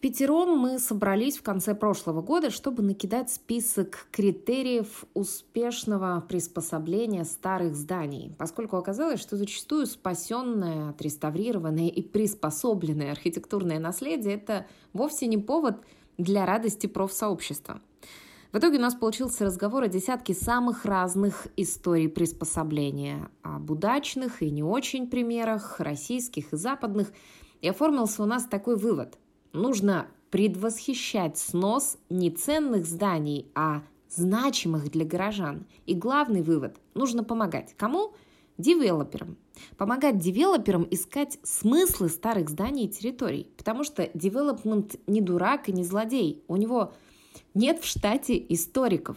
[0.00, 8.32] пятером мы собрались в конце прошлого года, чтобы накидать список критериев успешного приспособления старых зданий,
[8.38, 15.76] поскольку оказалось, что зачастую спасенное, отреставрированное и приспособленное архитектурное наследие– это вовсе не повод
[16.16, 17.80] для радости профсообщества.
[18.52, 24.50] В итоге у нас получился разговор о десятке самых разных историй приспособления, об удачных и
[24.50, 27.12] не очень примерах, российских и западных,
[27.60, 29.18] и оформился у нас такой вывод–
[29.52, 35.66] нужно предвосхищать снос не ценных зданий, а значимых для горожан.
[35.86, 37.74] И главный вывод– нужно помогать.
[37.76, 38.12] Кому?
[38.58, 39.36] Девелоперам.
[39.76, 43.50] Помогать девелоперам искать смыслы старых зданий и территорий.
[43.56, 46.42] Потому что девелопмент не дурак и не злодей.
[46.48, 46.92] У него
[47.54, 49.16] нет в штате историков.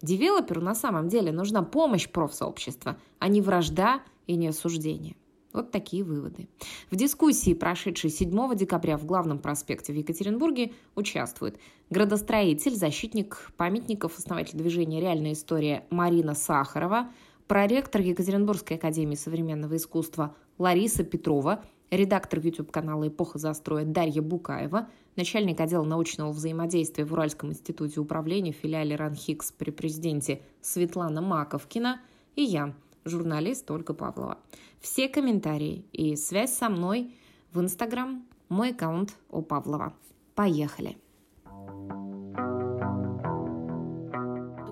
[0.00, 5.16] Девелоперу на самом деле нужна помощь профсообщества, а не вражда и не осуждение.
[5.54, 6.48] Вот такие выводы.
[6.90, 14.58] В дискуссии, прошедшей 7 декабря в главном проспекте в Екатеринбурге, участвует градостроитель, защитник памятников, основатель
[14.58, 17.12] движения «Реальная история» Марина Сахарова,
[17.46, 25.84] проректор Екатеринбургской академии современного искусства Лариса Петрова, редактор YouTube-канала «Эпоха застроя» Дарья Букаева, начальник отдела
[25.84, 32.00] научного взаимодействия в Уральском институте управления филиале РАНХИКС при президенте Светлана Маковкина
[32.34, 32.74] и я,
[33.04, 34.38] журналист Ольга Павлова.
[34.84, 37.16] Все комментарии и связь со мной
[37.54, 39.94] в Инстаграм, мой аккаунт у Павлова.
[40.34, 40.98] Поехали!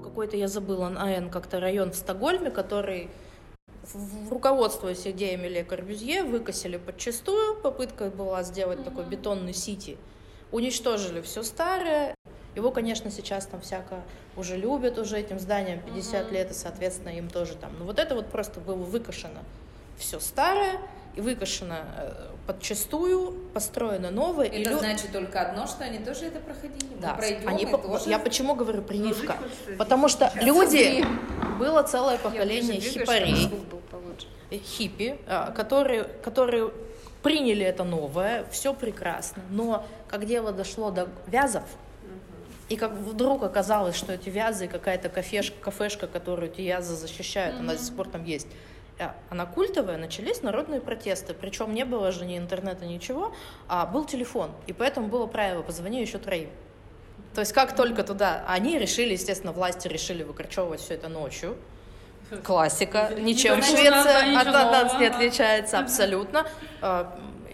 [0.04, 3.08] Какой-то я забыла, АН как-то район в Стокгольме, который
[4.28, 7.56] руководствуясь идеями Ле Корбюзье, выкосили подчастую.
[7.62, 8.84] Попытка была сделать mm-hmm.
[8.84, 9.96] такой бетонный сити.
[10.50, 12.14] Уничтожили все старое,
[12.54, 14.02] его, конечно, сейчас там всяко
[14.36, 16.32] уже любят уже этим зданием 50 mm-hmm.
[16.34, 17.72] лет, и, соответственно, им тоже там.
[17.78, 19.40] Но вот это вот просто было выкашено
[19.98, 20.78] все старое,
[21.14, 24.46] и выкашено э, подчастую, построено новое.
[24.46, 25.20] Это и значит лю...
[25.20, 26.94] только одно, что они тоже это проходили.
[27.00, 27.78] Да, пройдем, они по...
[27.78, 28.08] тоже...
[28.08, 29.36] Я почему говорю прививка?
[29.78, 31.04] Потому что люди...
[31.58, 33.50] Было целое поколение хипарей,
[34.50, 36.72] хиппи, а, которые, которые
[37.22, 39.42] приняли это новое, все прекрасно.
[39.50, 41.64] Но как дело дошло до вязов,
[42.68, 47.60] и как вдруг оказалось, что эти вязы, какая-то кафешка, кафешка, которую эти вязы защищают, mm-hmm.
[47.60, 48.50] она до сих пор там есть, э,
[49.30, 51.34] она культовая, начались народные протесты.
[51.34, 53.34] Причем не было же ни интернета, ничего,
[53.68, 54.50] а был телефон.
[54.66, 56.50] И поэтому было правило «позвони еще троим».
[57.34, 58.44] То есть как только туда...
[58.46, 61.56] Они решили, естественно, власти решили выкорчевывать все это ночью.
[62.44, 63.10] Классика.
[63.18, 66.46] Ничем Швеция от нас не отличается абсолютно.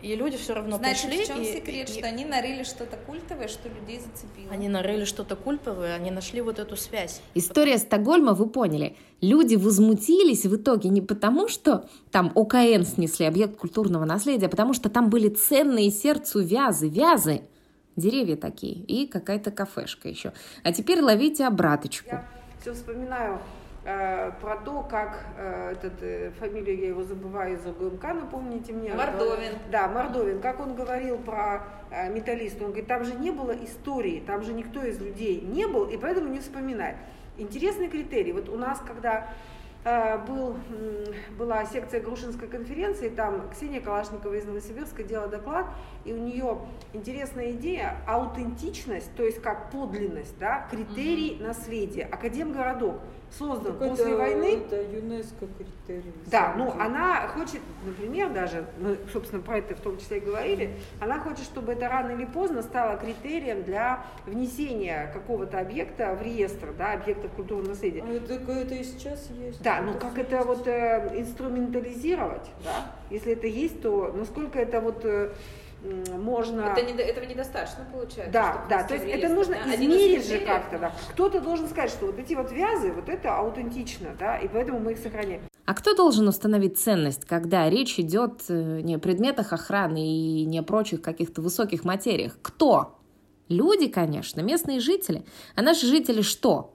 [0.02, 1.24] И люди все равно Значит, пришли.
[1.24, 4.52] в чем и, секрет, и, что они нарыли что-то культовое, что людей зацепило?
[4.52, 7.20] Они нарыли что-то культовое, они нашли вот эту связь.
[7.34, 13.56] История Стокгольма, вы поняли, люди возмутились в итоге не потому, что там ОКН снесли, объект
[13.56, 17.42] культурного наследия, а потому что там были ценные сердцу вязы, вязы,
[17.96, 20.32] деревья такие, и какая-то кафешка еще.
[20.62, 22.10] А теперь ловите обраточку.
[22.10, 22.28] Я
[22.60, 23.40] все вспоминаю
[23.88, 28.92] про то, как э, этот, э, фамилию я его забываю из ОГМК, напомните мне.
[28.92, 29.52] Мордовин.
[29.70, 30.40] Да, Мордовин.
[30.42, 31.64] Как он говорил про
[32.10, 35.86] металлиста, он говорит, там же не было истории, там же никто из людей не был,
[35.86, 36.96] и поэтому не вспоминает.
[37.38, 38.32] Интересный критерий.
[38.32, 39.28] Вот у нас, когда
[40.26, 40.56] был,
[41.38, 45.66] была секция Грушинской конференции, там Ксения Калашникова из Новосибирска делала доклад,
[46.04, 46.58] и у нее
[46.92, 51.46] интересная идея, аутентичность, то есть как подлинность, да, критерий mm-hmm.
[51.46, 53.00] наследия, академгородок
[53.36, 54.62] создан так после это, войны.
[54.66, 56.12] Это ЮНЕСКО критерий.
[56.26, 60.76] Да, ну она хочет, например, даже, мы, собственно, про это в том числе и говорили,
[61.00, 66.72] она хочет, чтобы это рано или поздно стало критерием для внесения какого-то объекта в реестр,
[66.76, 68.02] да, объектов культурного наследия.
[68.06, 69.62] А это, это и сейчас есть.
[69.62, 72.92] Да, ну как это вот э, инструментализировать, да?
[73.10, 75.32] Если это есть, то насколько это вот э,
[76.18, 76.62] можно...
[76.62, 78.32] Это не, этого недостаточно получается.
[78.32, 79.74] Да, да, то есть это нужно да?
[79.74, 80.92] измерить же как-то, да.
[81.10, 84.92] Кто-то должен сказать, что вот эти вот вязы, вот это аутентично, да, и поэтому мы
[84.92, 85.42] их сохраняем.
[85.64, 90.58] А кто должен установить ценность, когда речь идет э, не о предметах охраны и не
[90.58, 92.38] о прочих каких-то высоких материях?
[92.42, 92.98] Кто?
[93.48, 95.24] Люди, конечно, местные жители.
[95.54, 96.74] А наши жители что?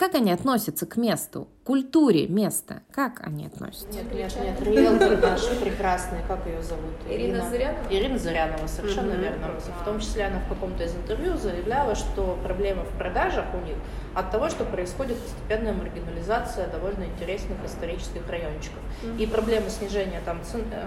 [0.00, 2.80] Как они относятся к месту, к культуре места?
[2.90, 3.86] Как они относятся?
[3.92, 4.62] Нет, нет, нет.
[4.62, 6.94] Риэлтор наш прекрасный, как ее зовут?
[7.06, 7.86] Ирина, Ирина Зырянова?
[7.90, 9.20] Ирина Зырянова, совершенно mm-hmm.
[9.20, 9.48] верно.
[9.82, 13.76] В том числе она в каком-то из интервью заявляла, что проблема в продажах у них
[14.14, 18.80] от того, что происходит постепенная маргинализация довольно интересных исторических райончиков.
[19.02, 19.18] Mm-hmm.
[19.18, 20.82] И проблема снижения там цен, э,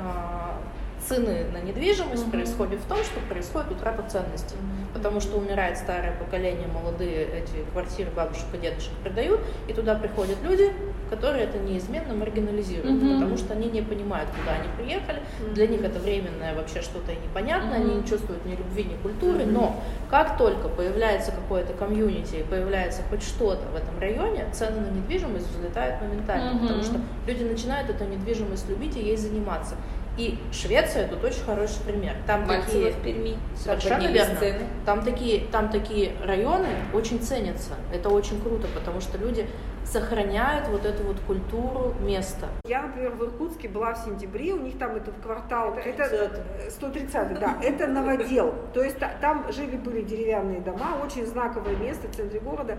[1.07, 2.31] цены на недвижимость mm-hmm.
[2.31, 4.55] происходит в том, что происходит утрата ценностей.
[4.55, 4.93] Mm-hmm.
[4.93, 10.37] Потому что умирает старое поколение, молодые эти квартиры бабушек и дедушек продают, и туда приходят
[10.43, 10.71] люди,
[11.09, 13.13] которые это неизменно маргинализируют, mm-hmm.
[13.15, 15.19] потому что они не понимают, куда они приехали.
[15.19, 15.53] Mm-hmm.
[15.53, 17.85] Для них это временное вообще что-то непонятное, mm-hmm.
[17.85, 19.39] они не чувствуют ни любви, ни культуры.
[19.39, 19.51] Mm-hmm.
[19.51, 19.75] Но
[20.09, 26.01] как только появляется какое-то комьюнити появляется хоть что-то в этом районе, цены на недвижимость взлетают
[26.01, 26.61] моментально, mm-hmm.
[26.61, 29.75] потому что люди начинают эту недвижимость любить и ей заниматься.
[30.17, 32.15] И Швеция тут очень хороший пример.
[32.27, 33.37] Там Мальцево такие в Перми.
[33.55, 34.39] Совершенно верно.
[34.39, 34.67] Цены.
[34.85, 37.73] Там такие, там такие районы очень ценятся.
[37.91, 39.47] Это очень круто, потому что люди
[39.85, 42.47] сохраняют вот эту вот культуру места.
[42.65, 47.57] Я, например, в Иркутске была в сентябре, у них там этот квартал, это 130 да,
[47.61, 48.53] это новодел.
[48.73, 52.77] То есть там жили-были деревянные дома, очень знаковое место в центре города.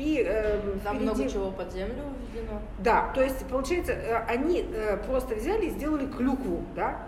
[0.00, 1.04] И, э, Там впереди...
[1.04, 2.60] много чего под землю введено.
[2.78, 7.02] Да, то есть, получается, э, они э, просто взяли и сделали клюкву, да,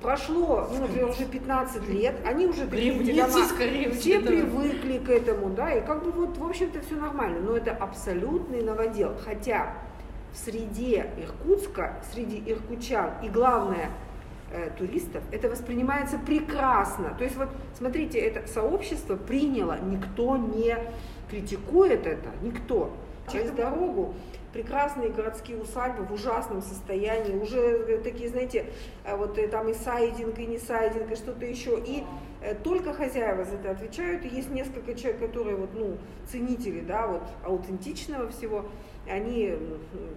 [0.00, 5.72] прошло, ну, например, уже 15 лет, они уже такие дома, все привыкли к этому, да,
[5.72, 9.74] и как бы вот, в общем-то, все нормально, но это абсолютный новодел, хотя
[10.32, 13.90] в среде Иркутска, среди иркутчан и главное
[14.50, 17.14] э, туристов, это воспринимается прекрасно.
[17.18, 20.78] То есть вот, смотрите, это сообщество приняло, никто не
[21.32, 22.92] критикует это никто.
[23.30, 24.14] Через дорогу
[24.52, 28.66] прекрасные городские усадьбы в ужасном состоянии, уже э, такие, знаете,
[29.04, 31.80] э, вот э, там и сайдинг, и не сайдинг, и что-то еще.
[31.84, 32.04] И
[32.64, 35.96] только хозяева за это отвечают, и есть несколько человек, которые вот, ну,
[36.26, 38.66] ценители, да, вот аутентичного всего
[39.08, 39.54] они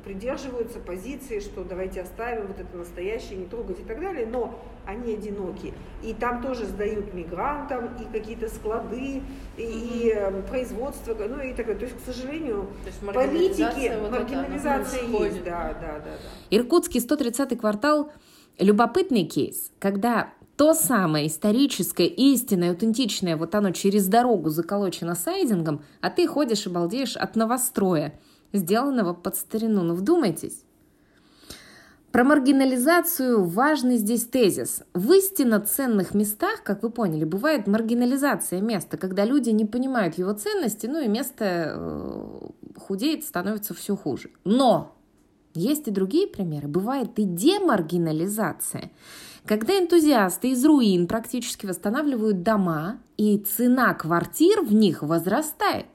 [0.03, 5.15] придерживаются позиции, что давайте оставим вот это настоящее, не трогать и так далее, но они
[5.15, 5.73] одиноки.
[6.03, 9.23] И там тоже сдают мигрантам и какие-то склады,
[9.57, 11.79] и, и эм, производство, ну и так далее.
[11.79, 15.43] То есть, к сожалению, То есть политики, вот маргинализация это, есть.
[15.43, 16.55] Да, да, да, да.
[16.55, 18.11] Иркутский 130-й квартал–
[18.59, 26.11] любопытный кейс, когда то самое историческое, истинное, аутентичное, вот оно через дорогу заколочено сайдингом, а
[26.11, 28.13] ты ходишь и балдеешь от новостроя–
[28.57, 29.83] сделанного под старину.
[29.83, 30.63] Но вдумайтесь.
[32.15, 34.83] Про маргинализацию важный здесь тезис.
[34.93, 40.31] В истинно ценных местах, как вы поняли, бывает маргинализация места, когда люди не понимают его
[40.31, 42.39] ценности, ну и место э,
[42.77, 44.29] худеет, становится все хуже.
[44.45, 44.95] Но
[45.53, 46.69] есть и другие примеры.
[46.69, 48.91] Бывает и демаргинализация,
[49.45, 55.87] когда энтузиасты из руин практически восстанавливают дома, и цена квартир в них возрастает.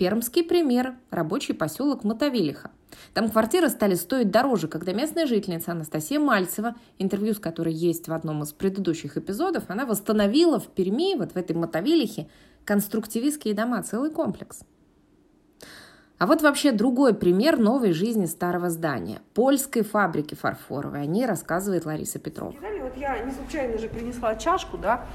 [0.00, 2.70] Пермский пример– рабочий поселок Мотовилиха.
[3.12, 8.14] Там квартиры стали стоить дороже, когда местная жительница Анастасия Мальцева, интервью с которой есть в
[8.14, 12.30] одном из предыдущих эпизодов, она восстановила в Перми, вот в этой Мотовилихе,
[12.64, 14.62] конструктивистские дома, целый комплекс.
[16.16, 19.20] А вот вообще другой пример новой жизни старого здания.
[19.34, 21.02] Польской фабрики фарфоровой.
[21.02, 22.54] О ней рассказывает Лариса Петрова.
[22.82, 25.06] Вот я не случайно же принесла чашку, да,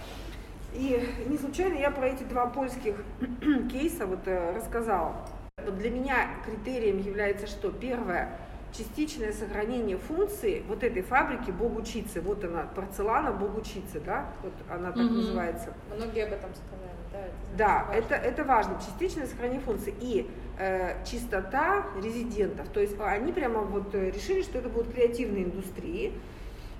[0.75, 2.95] и не случайно я про эти два польских
[3.71, 5.15] кейса вот э, рассказала.
[5.65, 7.71] Вот для меня критерием является что?
[7.71, 8.37] Первое,
[8.77, 12.21] частичное сохранение функции вот этой фабрики Богучицы.
[12.21, 14.29] Вот она, порцелана Богучицы, да?
[14.43, 15.13] Вот она так угу.
[15.15, 15.73] называется.
[15.95, 17.19] Многие об этом сказали, да?
[17.19, 17.99] Это да, важно.
[17.99, 18.79] это, это важно.
[18.79, 19.93] Частичное сохранение функции.
[20.01, 20.29] И
[20.59, 22.67] э, чистота резидентов.
[22.69, 26.13] То есть они прямо вот э, решили, что это будут креативные индустрии.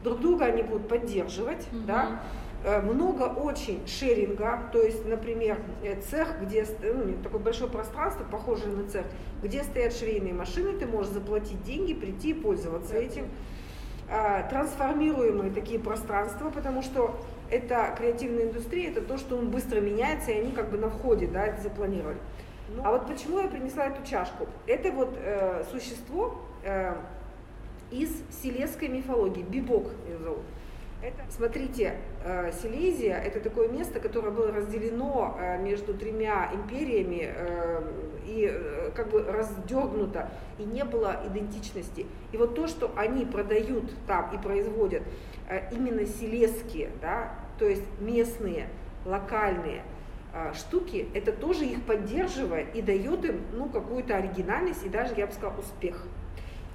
[0.04, 1.82] Друг друга они будут поддерживать, угу.
[1.88, 2.22] да?
[2.66, 8.76] Э, много очень шеринга, то есть, например, э, цех, где ну, такое большое пространство, похожее
[8.76, 9.06] на цех,
[9.44, 13.28] где стоят швейные машины, ты можешь заплатить деньги, прийти и пользоваться этим.
[14.10, 17.16] А, трансформируемые такие пространства, потому что
[17.52, 21.28] это креативная индустрия, это то, что он быстро меняется, и они как бы на входе,
[21.28, 22.18] да, это запланировали.
[22.76, 24.48] Ну, а вот почему я принесла эту чашку?
[24.66, 26.96] Это вот э, существо э,
[27.92, 28.10] из
[28.42, 30.42] силезской мифологии, бибок ее зовут.
[31.30, 37.82] Смотрите, э, Силезия– это такое место, которое было разделено э, между тремя империями э,
[38.26, 42.06] и как бы раздернуто, и не было идентичности.
[42.32, 45.04] И вот то, что они продают там и производят,
[45.72, 48.68] именно силезские, да, то есть местные,
[49.06, 49.84] локальные
[50.54, 55.34] штуки, это тоже их поддерживает и дает им ну, какую-то оригинальность и даже, я бы
[55.34, 56.08] сказала, успех.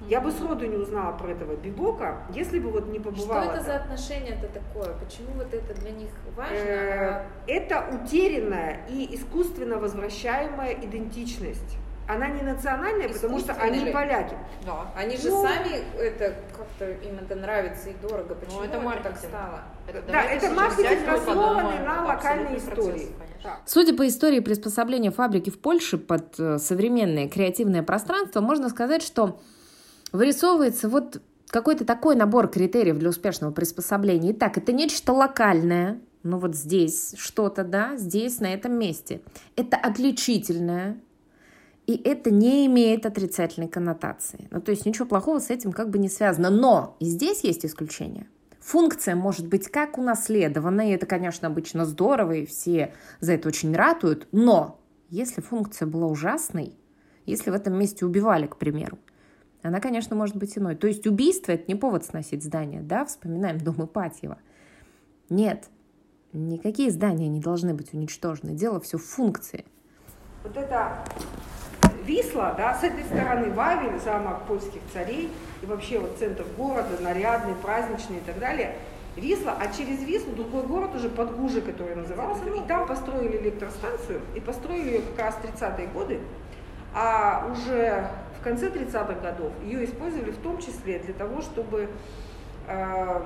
[0.07, 3.43] Я бы сроду не узнала про этого бибока, если бы вот не побывала.
[3.43, 4.93] Что это за отношение-то такое?
[4.95, 6.55] Почему вот это для них важно?
[6.55, 11.77] Э, это утерянная и искусственно возвращаемая идентичность.
[12.07, 13.93] Она не национальная, потому что они ли?
[13.93, 14.35] поляки.
[14.65, 14.91] Да.
[14.95, 18.35] Они же ну, сами это как-то им это нравится и дорого.
[18.35, 19.61] Почему ну, это, это так стало?
[19.87, 23.13] Это, да, это маркетинг основанный на локальной истории.
[23.41, 29.03] Процесс, Судя по истории приспособления фабрики в Польше под э, современное креативное пространство, можно сказать,
[29.03, 29.39] что
[30.11, 34.31] вырисовывается вот какой-то такой набор критериев для успешного приспособления.
[34.31, 39.21] Итак, это нечто локальное, ну вот здесь что-то, да, здесь, на этом месте.
[39.55, 40.97] Это отличительное,
[41.87, 44.47] и это не имеет отрицательной коннотации.
[44.51, 46.49] Ну, то есть ничего плохого с этим как бы не связано.
[46.49, 48.27] Но и здесь есть исключение.
[48.59, 53.75] Функция может быть как унаследована, и это, конечно, обычно здорово, и все за это очень
[53.75, 56.75] ратуют, но если функция была ужасной,
[57.25, 58.99] если в этом месте убивали, к примеру,
[59.61, 60.75] она, конечно, может быть иной.
[60.75, 64.37] То есть убийство– это не повод сносить здание, да, вспоминаем дом Ипатьева.
[65.29, 65.69] Нет,
[66.33, 68.53] никакие здания не должны быть уничтожены.
[68.53, 69.65] Дело все в функции.
[70.43, 71.05] Вот это
[72.05, 75.29] Висла, да, с этой стороны Вавель, замок польских царей,
[75.61, 78.75] и вообще вот центр города, нарядный, праздничный и так далее.
[79.15, 84.39] Висла, а через Вислу другой город уже Подгужи, который назывался, и там построили электростанцию, и
[84.39, 86.19] построили ее как раз в 30-е годы,
[86.93, 88.09] а уже
[88.41, 91.89] в конце 30-х годов ее использовали в том числе для того, чтобы
[92.67, 93.21] э,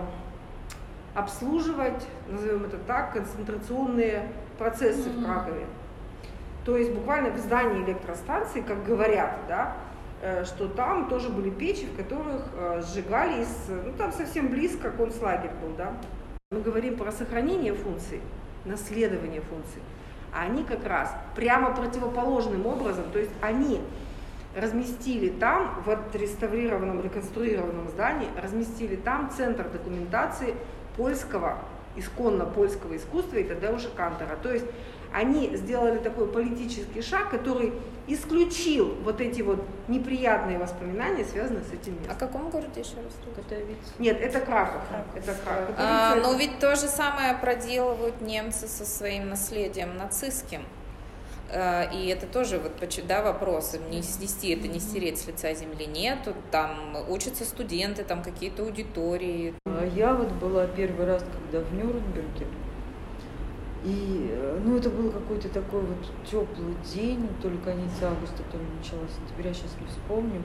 [1.13, 5.21] обслуживать, назовем это так, концентрационные процессы mm-hmm.
[5.21, 5.65] в Кракове.
[6.65, 9.77] То есть буквально в здании электростанции, как говорят, да,
[10.21, 14.91] э, что там тоже были печи, в которых э, сжигали из, ну там совсем близко
[14.91, 15.93] концлагерь был, да.
[16.51, 18.19] Мы говорим про сохранение функций,
[18.65, 19.81] наследование функций,
[20.33, 23.79] а они как раз прямо противоположным образом, то есть они
[24.55, 30.55] разместили там, в отреставрированном, реконструированном здании, разместили там центр документации
[30.95, 31.59] польского,
[31.95, 34.37] исконно польского искусства и тогда уже Кантора.
[34.41, 34.65] То есть
[35.11, 37.73] они сделали такой политический шаг, который
[38.07, 42.15] исключил вот эти вот неприятные воспоминания, связанные с этим местом.
[42.15, 43.13] О каком городе еще раз?
[43.35, 43.77] Катовиц.
[43.97, 44.81] Нет, это Краков.
[44.89, 45.15] Краков.
[45.15, 45.75] Это Краков.
[45.77, 50.61] А, но ведь то же самое проделывают немцы со своим наследием нацистским.
[51.51, 52.73] А, и это тоже вот,
[53.07, 56.19] да, вопрос, не снести это, не стереть с лица земли нет,
[56.51, 59.53] там учатся студенты, там какие-то аудитории.
[59.65, 62.47] А я вот была первый раз, когда в Нюрнберге,
[63.85, 65.97] и, э, ну, это был какой-то такой вот
[66.29, 70.41] теплый день, то ли конец августа, то ли начало сентября, сейчас не вспомню.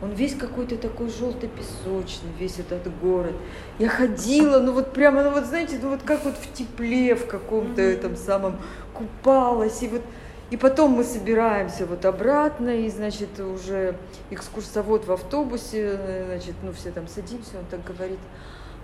[0.00, 3.34] Он весь какой-то такой желто-песочный, весь этот город.
[3.80, 7.26] Я ходила, ну вот прямо, ну вот знаете, ну вот как вот в тепле в
[7.26, 8.58] каком-то этом самом
[8.94, 9.82] купалась.
[9.82, 10.02] И вот
[10.50, 13.96] и потом мы собираемся вот обратно, и, значит, уже
[14.30, 18.20] экскурсовод в автобусе, значит, ну все там садимся, он так говорит,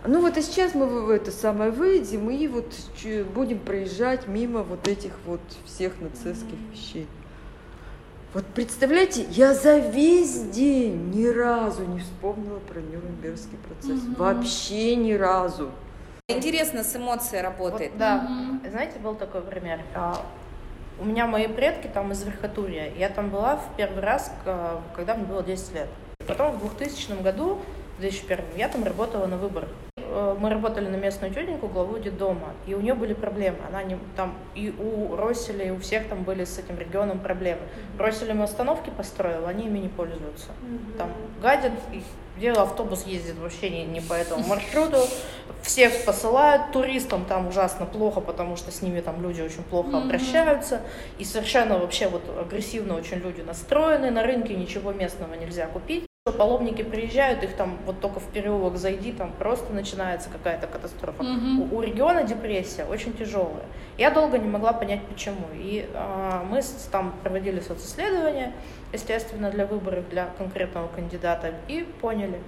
[0.05, 2.73] ну вот и сейчас мы в это самое выйдем и вот
[3.35, 7.07] будем проезжать мимо вот этих вот всех нацистских вещей.
[8.35, 14.03] Вот представляете, я за весь день ни разу не вспомнила про Нюрнбергский процесс.
[14.03, 14.15] Угу.
[14.17, 15.71] Вообще ни разу.
[16.29, 17.91] Интересно, с эмоцией работает.
[17.91, 18.27] Вот, да.
[18.63, 18.71] Угу.
[18.71, 19.81] Знаете, был такой пример.
[20.99, 22.93] У меня мои предки там из Верхотурья.
[22.97, 24.33] Я там была в первый раз,
[24.95, 25.89] когда мне было 10 лет.
[26.27, 27.61] Потом в 2000 году,
[27.99, 29.69] в 2001, я там работала на выборах.
[30.13, 33.59] Э, мы работали на местную тетеньку, главу детдома, и у нее были проблемы.
[33.67, 37.63] Она не, там, и у Росселя, и у всех там были с этим регионом проблемы.
[37.99, 40.49] Росселем остановки построил, они ими не пользуются.
[40.99, 41.73] Там гадят,
[42.37, 44.99] где автобус ездит вообще не, не по этому маршруту.
[45.63, 50.83] Всех посылают, туристам там ужасно плохо, потому что с ними там люди очень плохо обращаются.
[51.19, 54.11] И совершенно вообще вот агрессивно очень люди настроены.
[54.11, 56.05] На рынке ничего местного нельзя купить.
[56.25, 61.21] Паломники приезжают, их там вот только в переулок зайди, там просто начинается какая-то катастрофа.
[61.21, 61.75] Угу.
[61.75, 63.65] У, у региона депрессия очень тяжелая.
[63.99, 65.49] Я долго не могла понять почему.
[65.53, 66.61] И э, мы
[66.93, 68.53] там проводили социсследования,
[68.93, 72.41] естественно, для выборов для конкретного кандидата, и поняли.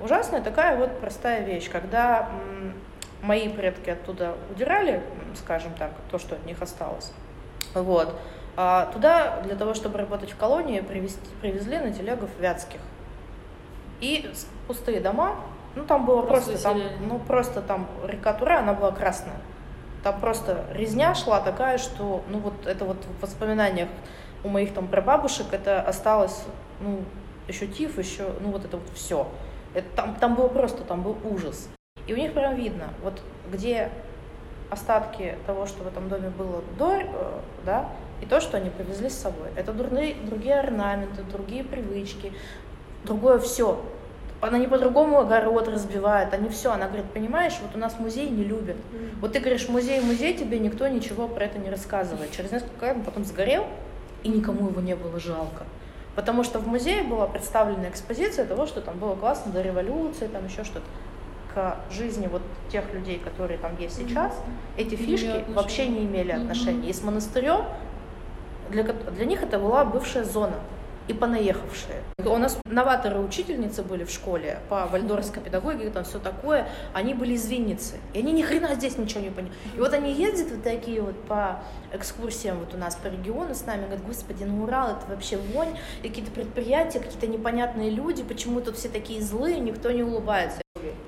[0.00, 2.74] Ужасная такая вот простая вещь, когда м,
[3.22, 5.00] мои предки оттуда удирали,
[5.36, 7.12] скажем так, то, что от них осталось.
[7.72, 8.16] Вот.
[8.56, 12.80] А туда для того, чтобы работать в колонии, привезти, привезли на телегов вятских
[14.02, 14.30] и
[14.66, 15.36] пустые дома.
[15.74, 19.36] Ну, там было просто, просто там, ну, просто там река Тура, она была красная.
[20.02, 23.88] Там просто резня шла такая, что, ну, вот это вот в воспоминаниях
[24.44, 26.44] у моих там прабабушек это осталось,
[26.80, 27.04] ну,
[27.48, 29.26] еще тиф, еще, ну, вот это вот все.
[29.72, 31.70] Это, там, там было просто, там был ужас.
[32.06, 33.90] И у них прям видно, вот где
[34.68, 37.06] остатки того, что в этом доме было до, э,
[37.64, 37.88] да,
[38.20, 39.48] и то, что они привезли с собой.
[39.56, 42.32] Это другие, другие орнаменты, другие привычки,
[43.04, 43.80] другое все.
[44.40, 46.72] Она не по-другому огород разбивает, они все.
[46.72, 48.76] Она говорит, понимаешь, вот у нас музей не любят.
[49.20, 52.32] Вот ты говоришь, музей, музей, тебе никто ничего про это не рассказывает.
[52.32, 53.66] Через несколько лет он потом сгорел,
[54.24, 55.64] и никому его не было жалко.
[56.14, 60.46] Потому что в музее была представлена экспозиция того, что там было классно до революции, там
[60.46, 60.86] еще что-то.
[61.54, 64.80] К жизни вот тех людей, которые там есть сейчас, mm-hmm.
[64.80, 66.88] эти фишки вообще не имели отношения.
[66.88, 66.90] Mm-hmm.
[66.90, 67.64] И с монастырем
[68.70, 70.54] для, для них это была бывшая зона.
[71.08, 72.02] И понаехавшие.
[72.18, 76.68] У нас новаторы-учительницы были в школе по вальдорфской педагогике, там все такое.
[76.92, 77.96] Они были из Винницы.
[78.14, 79.52] И они ни хрена здесь ничего не поняли.
[79.76, 83.66] И вот они ездят вот такие вот по экскурсиям вот у нас по региону с
[83.66, 88.76] нами, говорят, господи, ну Урал это вообще вонь, какие-то предприятия, какие-то непонятные люди, почему тут
[88.76, 90.62] все такие злые, никто не улыбается.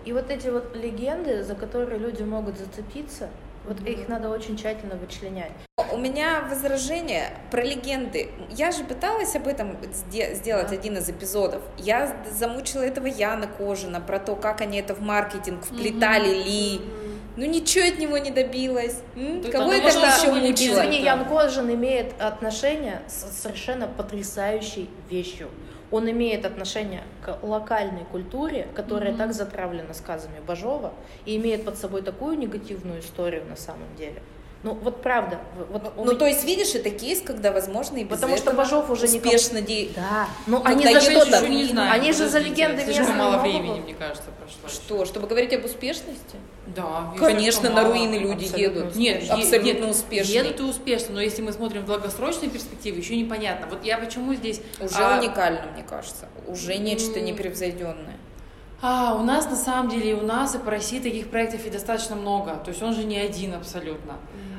[0.05, 3.31] И вот эти вот легенды, за которые люди могут зацепиться,
[3.67, 5.53] вот их надо очень тщательно вычленять.
[5.93, 8.31] У меня возражение про легенды.
[8.51, 10.75] Я же пыталась об этом сделать да.
[10.75, 11.63] один из эпизодов.
[11.79, 16.45] Я замучила этого Яна Кожина про то, как они это в маркетинг вплетали mm-hmm.
[16.45, 16.81] ли.
[17.37, 19.03] Ну ничего от него не добилась.
[19.51, 20.81] Кого это еще мучило?
[20.81, 25.49] Извини, Ян Кожин имеет отношение с совершенно потрясающей вещью
[25.95, 29.17] он имеет отношение к локальной культуре, которая mm-hmm.
[29.17, 30.93] так затравлена сказами Бажова
[31.25, 34.21] и имеет под собой такую негативную историю на самом деле.
[34.65, 35.41] Ну, вот правда.
[35.71, 36.15] Вот ну, меня...
[36.17, 39.69] то есть, видишь, это кейс, когда, возможно, и без Потому что Бажов уже успешно никак...
[39.69, 39.91] де...
[39.95, 40.27] Да.
[40.47, 41.47] Ну, они за что-то...
[41.47, 44.69] Не знаю, они же за легенды Слишком мало времени, мне кажется, прошло.
[44.69, 46.37] Что, чтобы говорить об успешности?
[46.67, 47.13] Да.
[47.19, 48.97] Конечно, на руины люди едут.
[48.97, 50.33] Нет, абсолютно успешно.
[50.33, 53.67] Едут и успешно, но если мы смотрим в долгосрочной перспективе, еще непонятно.
[53.67, 54.63] Вот я почему здесь...
[54.81, 55.19] Уже а...
[55.19, 56.27] уникально, мне кажется.
[56.49, 58.17] Уже нечто непревзойденное.
[58.81, 62.17] А, у нас на самом деле, у нас и по России таких проектов и достаточно
[62.17, 62.57] много.
[62.57, 64.15] То есть он же не один абсолютно.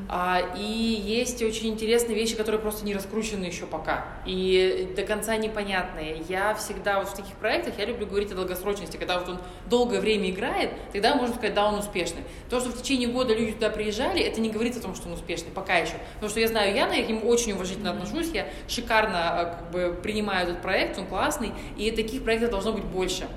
[0.07, 5.35] А, и есть очень интересные вещи, которые просто не раскручены еще пока и до конца
[5.35, 6.23] непонятные.
[6.29, 9.99] Я всегда вот в таких проектах, я люблю говорить о долгосрочности, когда вот он долгое
[9.99, 12.21] время играет, тогда можно сказать, да, он успешный.
[12.49, 15.13] То, что в течение года люди туда приезжали, это не говорит о том, что он
[15.13, 15.95] успешный, пока еще.
[16.15, 19.71] Потому что я знаю Яна, я к нему очень уважительно отношусь, я шикарно а, как
[19.71, 23.27] бы принимаю этот проект, он классный, и таких проектов должно быть больше.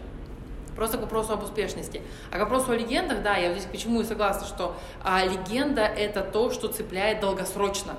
[0.79, 2.01] Просто к вопросу об успешности.
[2.31, 6.23] А к вопросу о легендах, да, я здесь почему и согласна, что а, легенда это
[6.23, 7.97] то, что цепляет долгосрочно.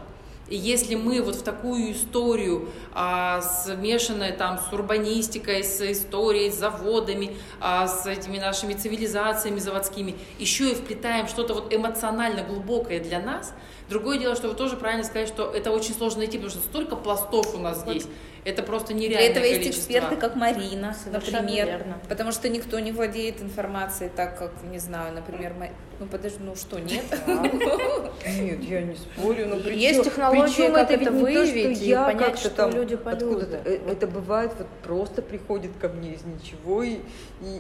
[0.47, 6.55] И если мы вот в такую историю, а, смешанную там с урбанистикой, с историей, с
[6.55, 13.19] заводами, а, с этими нашими цивилизациями заводскими, еще и вплетаем что-то вот эмоционально глубокое для
[13.19, 13.53] нас,
[13.89, 16.95] другое дело, что вы тоже правильно сказали, что это очень сложно найти, потому что столько
[16.95, 17.89] пластов у нас вот.
[17.89, 18.07] здесь.
[18.45, 19.17] Это просто нереально.
[19.17, 19.67] Для этого количество.
[19.67, 21.67] есть эксперты, как Марина, Совершенно например.
[21.67, 21.99] Верно.
[22.07, 25.53] Потому что никто не владеет информацией так, как, не знаю, например,
[25.99, 27.03] ну подожди, ну что, нет?
[27.27, 29.47] Нет, я не спорю.
[29.47, 33.49] Но есть технологии, как это выявить и понять, что люди полюбят.
[33.65, 36.99] Э, это бывает, вот просто приходит ко мне из ничего и,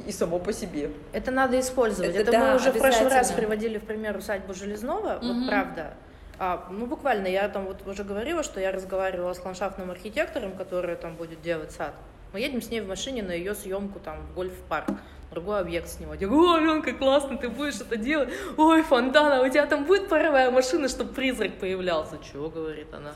[0.07, 0.91] и, само по себе.
[1.11, 2.15] Это надо использовать.
[2.15, 5.93] Это, мы уже в прошлый раз приводили в пример усадьбу Железного, вот правда.
[6.39, 10.95] А, ну, буквально, я там вот уже говорила, что я разговаривала с ландшафтным архитектором, который
[10.95, 11.93] там будет делать сад.
[12.31, 14.89] Мы едем с ней в машине на ее съемку там в гольф-парк
[15.31, 16.21] другой объект снимать.
[16.21, 18.29] Я говорю, ой, Аленка, классно, ты будешь это делать.
[18.57, 22.17] Ой, фонтан, а у тебя там будет паровая машина, чтобы призрак появлялся.
[22.31, 23.13] Чего, говорит она.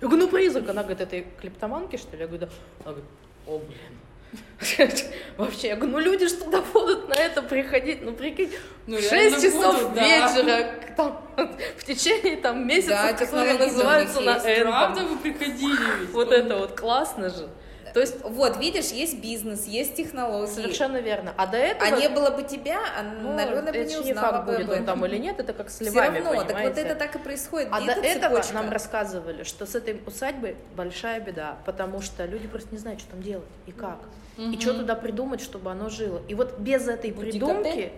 [0.00, 0.68] Я говорю, ну призрак.
[0.68, 2.22] Она говорит, этой клептоманки, что ли?
[2.22, 2.52] Я говорю, да.
[2.84, 3.10] Она говорит,
[3.46, 3.98] о, блин.
[5.36, 8.50] Вообще, я говорю, ну люди что туда будут на это приходить, ну прикинь,
[8.86, 10.94] ну, 6 часов будут, вечера, да.
[10.96, 11.28] там,
[11.78, 14.72] в течение там месяца, да, которые называются на этом.
[14.72, 16.06] Правда вы приходили?
[16.12, 17.48] Вот это вот классно же.
[17.92, 20.50] То есть, вот, видишь, есть бизнес, есть технологии.
[20.50, 21.34] Совершенно верно.
[21.36, 21.96] А до этого...
[21.96, 25.04] А не было бы тебя, а ну, Алена бы не узнала не будет он там
[25.06, 27.68] или нет, это как с львами, Все равно, так вот это так и происходит.
[27.70, 28.54] А до этого цепочка.
[28.54, 33.10] нам рассказывали, что с этой усадьбой большая беда, потому что люди просто не знают, что
[33.10, 33.98] там делать и как.
[34.38, 34.50] Угу.
[34.50, 36.22] И что туда придумать, чтобы оно жило.
[36.28, 37.92] И вот без этой придумки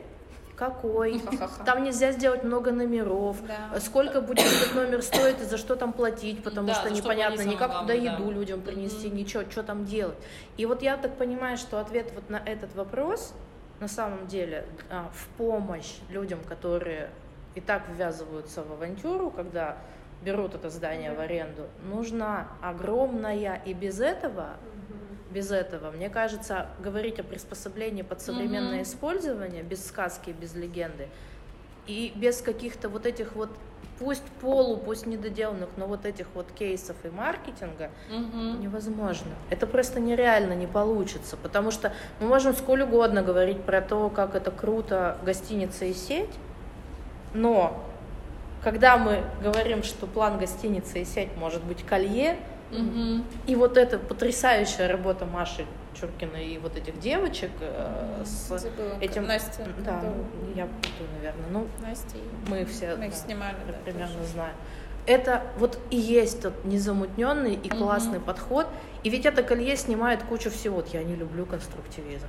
[0.64, 1.22] какой,
[1.66, 3.36] там нельзя сделать много номеров,
[3.80, 7.80] сколько будет этот номер стоить и за что там платить, потому что непонятно ни как
[7.80, 10.18] туда еду людям принести, ничего, что там делать.
[10.56, 13.34] И вот я так понимаю, что ответ вот на этот вопрос
[13.80, 17.10] на самом деле а, в помощь людям, которые
[17.54, 19.76] и так ввязываются в авантюру, когда
[20.22, 24.50] берут это здание в аренду, нужна огромная, и без этого
[25.34, 25.90] без этого.
[25.90, 28.82] Мне кажется, говорить о приспособлении под современное mm-hmm.
[28.82, 31.08] использование, без сказки, без легенды,
[31.86, 33.50] и без каких-то вот этих вот,
[33.98, 38.58] пусть полу, пусть недоделанных, но вот этих вот кейсов и маркетинга mm-hmm.
[38.60, 39.32] невозможно.
[39.50, 44.36] Это просто нереально не получится, потому что мы можем сколь угодно говорить про то, как
[44.36, 46.30] это круто гостиница и сеть,
[47.34, 47.84] но
[48.62, 52.38] когда мы говорим, что план гостиницы и сеть может быть колье,
[52.70, 53.24] Угу.
[53.46, 59.26] И вот эта потрясающая работа Маши Чуркина и вот этих девочек э, с Забыла, этим...
[59.26, 59.66] Настя.
[59.84, 60.12] Да, да.
[60.54, 61.46] я путаю, наверное.
[61.50, 62.16] Ну, Настя.
[62.48, 64.28] Мы все мы их да, снимали, да, примерно тоже.
[64.28, 64.54] знаем.
[65.06, 68.26] Это вот и есть тот незамутненный и классный угу.
[68.26, 68.66] подход.
[69.02, 70.76] И ведь это колье снимает кучу всего.
[70.76, 72.26] Вот я не люблю конструктивизм.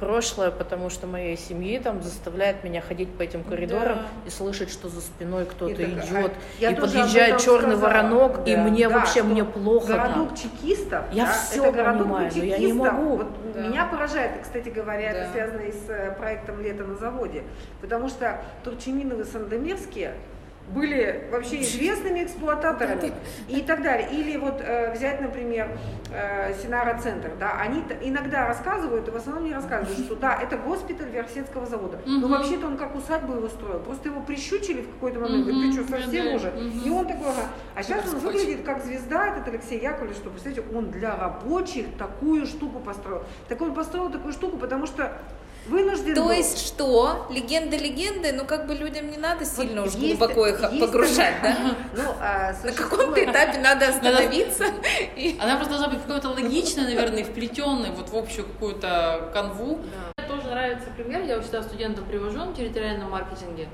[0.00, 4.04] Прошлое, потому что моей семьи там заставляет меня ходить по этим коридорам да.
[4.26, 7.88] и слышать, что за спиной кто-то идет, а и подъезжает черный сказала.
[7.88, 8.50] воронок, да.
[8.50, 9.88] и мне да, вообще мне плохо.
[9.88, 10.36] Городок там.
[10.36, 13.16] чекистов, я да, все это городок понимаю, но я не могу.
[13.18, 13.60] Вот да.
[13.60, 15.18] Меня поражает, кстати говоря, да.
[15.18, 17.44] это связано и с э, проектом «Лето на заводе»,
[17.80, 20.14] потому что Турчининов и Сандомирские
[20.74, 23.12] были вообще известными эксплуататорами
[23.48, 24.08] и так далее.
[24.10, 25.68] Или вот э, взять, например,
[26.12, 30.56] э, Синара Центр, да, они иногда рассказывают, и в основном не рассказывают, что да, это
[30.56, 31.98] госпиталь Верхсетского завода.
[32.06, 33.80] Но вообще-то он как усадьбу его строил.
[33.80, 36.52] Просто его прищучили в какой-то момент, говорит, ты что, совсем уже?
[36.84, 37.48] И он такой, ага.
[37.74, 42.46] А сейчас он выглядит как звезда, этот Алексей Яковлевич, что, представляете, он для рабочих такую
[42.46, 43.22] штуку построил.
[43.48, 45.12] Так он построил такую штуку, потому что
[45.70, 46.30] Вынужден То был.
[46.32, 47.26] есть что?
[47.30, 50.80] Легенда легенды, ну как бы людям не надо сильно вот уж есть, глубоко их есть
[50.80, 51.56] погружать, да?
[51.96, 54.64] Ну, а, На каком-то этапе надо остановиться.
[55.40, 59.78] Она просто должна быть какой-то логичной, наверное, вплетенной вот в общую какую-то канву.
[60.18, 63.68] Мне тоже нравится пример, я всегда студентам привожу на территориальном маркетинге.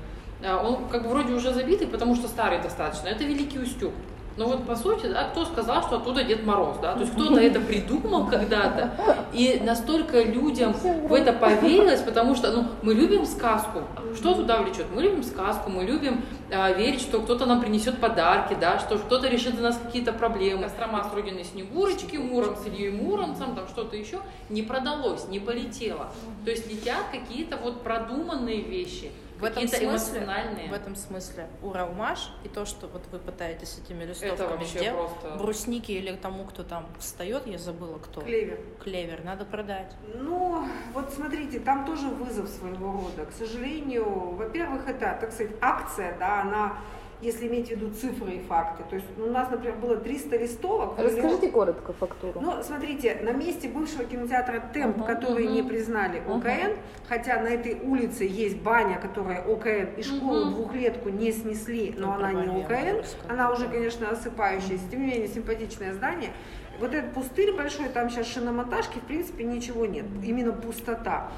[0.45, 3.07] А, он как бы вроде уже забитый, потому что старый достаточно.
[3.07, 3.93] Это Великий Устюг.
[4.37, 6.93] Но вот по сути, да, кто сказал, что оттуда Дед Мороз, да?
[6.93, 8.91] То есть кто-то это придумал когда-то,
[9.33, 13.81] и настолько людям в это поверилось, потому что, ну, мы любим сказку.
[14.15, 14.85] Что туда влечет?
[14.93, 19.27] Мы любим сказку, мы любим э, верить, что кто-то нам принесет подарки, да, что кто-то
[19.27, 20.63] решит за нас какие-то проблемы.
[20.63, 24.19] Кострома Строгиной Снегурочки, Муром с Ильей Муромцем, там что-то еще
[24.49, 26.09] не продалось, не полетело.
[26.45, 30.27] То есть летят какие-то вот продуманные вещи в этом смысле,
[30.69, 35.37] в этом смысле Уралмаш и то, что вот вы пытаетесь этими листовками сделать, просто...
[35.37, 38.21] брусники или тому, кто там встает, я забыла кто.
[38.21, 38.59] Клевер.
[38.83, 39.95] Клевер, надо продать.
[40.15, 43.25] Ну, вот смотрите, там тоже вызов своего рода.
[43.25, 46.77] К сожалению, во-первых, это, так сказать, акция, да, она
[47.21, 48.83] если иметь в виду цифры и факты.
[48.89, 50.93] То есть у нас, например, было 300 листовок.
[50.97, 51.59] Расскажите него...
[51.59, 52.39] коротко фактуру.
[52.39, 55.53] Ну, смотрите, на месте бывшего кинотеатра «Темп», uh-huh, который uh-huh.
[55.53, 56.77] не признали ОКН, uh-huh.
[57.07, 60.55] хотя на этой улице есть баня, которая ОКН, и школу uh-huh.
[60.55, 65.27] двухлетку не снесли, но ну, она не ОКН, она уже, конечно, осыпающаяся, тем не менее
[65.27, 66.31] симпатичное здание.
[66.79, 71.31] Вот этот пустырь большой, там сейчас шиномонтажки, в принципе, ничего нет, именно пустота.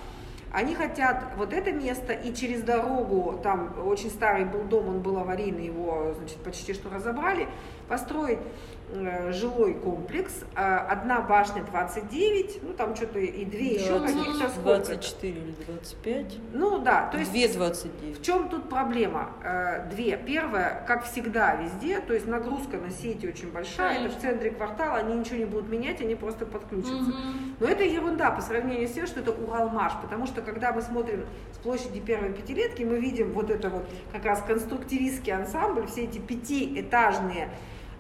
[0.51, 5.17] Они хотят вот это место и через дорогу, там очень старый был дом, он был
[5.19, 7.47] аварийный, его значит, почти что разобрали,
[7.87, 8.39] построить
[9.31, 14.63] жилой комплекс, а одна башня 29, ну там что-то и две 20, еще каких-то сколько
[14.63, 16.37] 24 или 25?
[16.53, 17.31] Ну да, то есть...
[17.31, 18.19] Две 29.
[18.19, 19.31] В чем тут проблема?
[19.43, 20.17] Э, две.
[20.17, 24.07] Первое, как всегда везде, то есть нагрузка на сети очень большая, Конечно.
[24.07, 26.93] это в центре квартала, они ничего не будут менять, они просто подключатся.
[26.95, 27.57] Угу.
[27.59, 31.25] Но это ерунда по сравнению с тем, что это Уралмаш, потому что когда мы смотрим
[31.53, 36.17] с площади первой пятилетки, мы видим вот это вот как раз конструктивистский ансамбль, все эти
[36.17, 37.49] пятиэтажные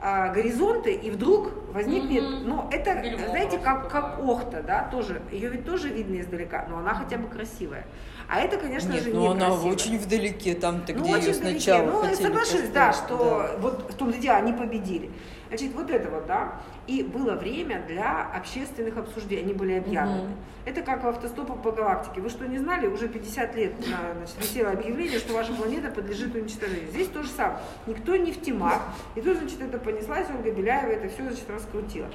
[0.01, 2.43] а, горизонты, и вдруг возникнет, mm-hmm.
[2.45, 6.77] ну, это, Бельмова знаете, как, как Охта, да, тоже, ее ведь тоже видно издалека, но
[6.77, 7.85] она хотя бы красивая.
[8.29, 12.01] А это, конечно Нет, же, но она очень вдалеке, там-то, ну, где ее сначала Ну,
[12.01, 13.57] хотели соглашусь, да, что да.
[13.59, 15.11] вот в том деле они победили.
[15.49, 20.29] Значит, вот это вот, да, и было время для общественных обсуждений, они были объявлены.
[20.29, 20.37] Угу.
[20.65, 22.21] Это как в автостопах по галактике.
[22.21, 22.85] Вы что, не знали?
[22.85, 26.89] Уже 50 лет значит, висело объявление, что ваша планета подлежит уничтожению.
[26.89, 27.59] Здесь то же самое.
[27.87, 28.79] Никто не в темах.
[29.15, 32.07] И тут, значит, это понеслась, Ольга Беляева это все, значит, раскрутила.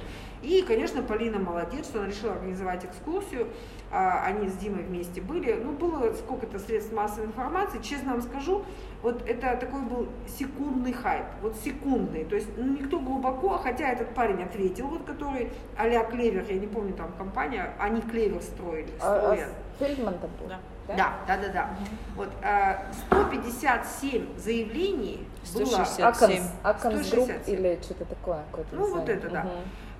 [0.45, 3.47] И, конечно, Полина молодец, что она решила организовать экскурсию.
[3.91, 5.53] А, они с Димой вместе были.
[5.53, 7.81] Ну, было сколько-то средств массовой информации.
[7.81, 8.63] Честно вам скажу,
[9.01, 14.15] вот это такой был секундный хайп, вот секундный, то есть ну, никто глубоко, хотя этот
[14.15, 19.49] парень ответил, вот который а-ля Клевер, я не помню там компания, они Клевер строили, строят.
[19.49, 20.47] А, а Фельдман там был?
[20.47, 20.59] Да.
[20.87, 21.69] Да, да, да, да.
[22.15, 25.97] Вот, а, 157 заявлений 167.
[25.97, 26.09] было.
[26.09, 28.43] Аконс, Аконс групп или что-то такое.
[28.71, 29.41] Ну, вот это, да.
[29.41, 29.49] Угу.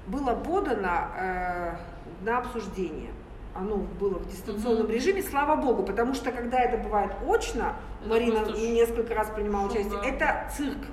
[0.08, 1.76] Было подано э,
[2.22, 3.12] на обсуждение
[3.56, 4.94] оно было в дистанционном mm-hmm.
[4.94, 9.98] режиме, слава богу, потому что когда это бывает очно, это Марина несколько раз принимала участие,
[9.98, 10.86] mm это цирк,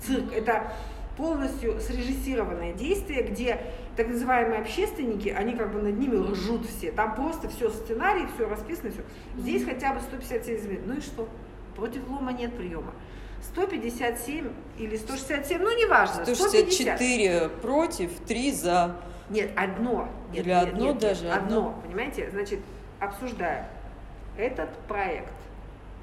[0.00, 0.36] цирк, mm-hmm.
[0.36, 0.72] это
[1.16, 3.60] полностью срежиссированное действие, где
[3.96, 8.48] так называемые общественники, они как бы над ними ржут все, там просто все сценарий, все
[8.48, 9.02] расписано, все.
[9.36, 11.28] Здесь хотя бы 157 заметок, ну и что?
[11.76, 12.92] Против лома нет приема.
[13.42, 16.24] 157 или 167, ну неважно.
[16.24, 17.60] 164 150.
[17.60, 18.96] против, 3 за.
[19.30, 20.08] Нет, одно.
[20.32, 21.28] Нет, Или нет, одно нет, даже?
[21.30, 22.30] Одно, одно, понимаете?
[22.30, 22.60] Значит,
[23.00, 23.64] обсуждаем
[24.38, 25.32] этот проект,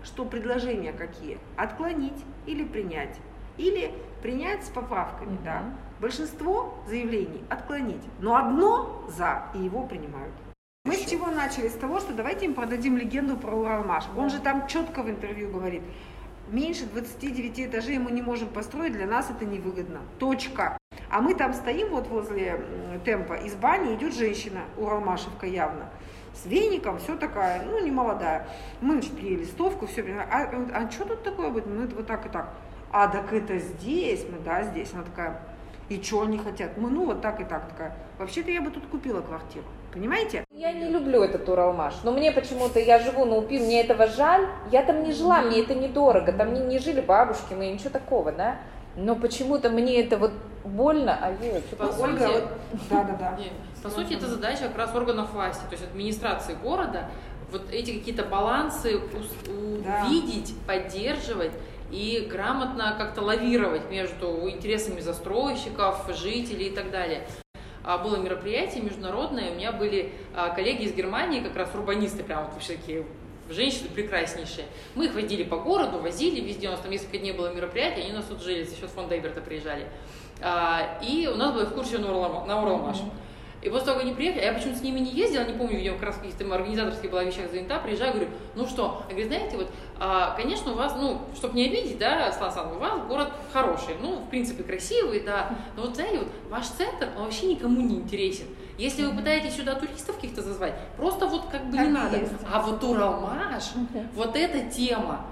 [0.04, 1.40] что предложения какие?
[1.56, 3.18] Отклонить или принять?
[3.58, 5.44] Или принять с поправками, угу.
[5.44, 5.64] да?
[6.00, 10.34] Большинство заявлений отклонить, но одно за, и его принимают.
[10.84, 11.68] Мы с чего начали?
[11.68, 14.06] С того, что давайте им продадим легенду про Уралмаш.
[14.16, 15.82] Он же там четко в интервью говорит,
[16.48, 20.02] меньше 29 этажей мы не можем построить, для нас это невыгодно.
[20.20, 20.78] Точка.
[21.10, 22.62] А мы там стоим вот возле
[23.06, 25.90] темпа, из бани идет женщина, Уралмашевка явно,
[26.34, 28.48] с веником, все такая, ну, не молодая.
[28.82, 31.68] Мы, ей листовку, все, а, а что тут такое будет?
[31.68, 32.54] Мы вот так и так.
[32.92, 34.94] А, так это здесь, мы, да, здесь.
[34.94, 35.42] Она такая,
[35.90, 36.78] и что они хотят?
[36.78, 37.96] Мы, ну, вот так и так, такая.
[38.18, 39.66] Вообще-то я бы тут купила квартиру.
[39.96, 40.44] Понимаете?
[40.52, 44.46] Я не люблю этот Уралмаш, но мне почему-то, я живу на УПИ, мне этого жаль,
[44.70, 48.34] я там не жила, мне это недорого, там не, не жили бабушки мои, ничего такого,
[48.34, 48.58] да,
[48.98, 50.34] но почему-то мне это вот
[50.66, 52.44] больно, а ей По сути, Ольга, вот,
[52.90, 53.40] да, да, да.
[53.84, 57.06] По сути, это задача как раз органов власти, то есть администрации города,
[57.54, 59.00] вот эти какие-то балансы
[59.86, 60.08] да.
[60.08, 61.54] увидеть, поддерживать
[61.90, 67.26] и грамотно как-то лавировать между интересами застройщиков, жителей и так далее.
[67.86, 72.46] А, было мероприятие международное, у меня были а, коллеги из Германии, как раз урбанисты, прям
[72.46, 73.06] вот вообще такие
[73.48, 74.66] женщины прекраснейшие.
[74.96, 78.14] Мы их водили по городу, возили везде, у нас там несколько дней было мероприятие, они
[78.14, 79.86] у нас тут жили, за счет фонда Эберта приезжали.
[80.42, 82.98] А, и у нас была экскурсия на Уралмаш.
[82.98, 83.25] Mm-hmm.
[83.66, 85.96] И после того, как они приехали, я почему-то с ними не ездила, не помню, видимо,
[85.96, 89.72] как раз каких-то организаторских была вещах занята, приезжаю, говорю, ну что, я говорю, знаете, вот,
[90.00, 94.18] а, конечно, у вас, ну, чтобы не обидеть, да, Сласан, у вас город хороший, ну,
[94.18, 98.46] в принципе, красивый, да, но вот, знаете, вот, ваш центр, он вообще никому не интересен.
[98.78, 102.20] Если вы пытаетесь сюда туристов каких-то зазвать, просто вот как бы не надо.
[102.52, 103.64] А вот Уралмаш,
[104.14, 105.26] вот эта тема,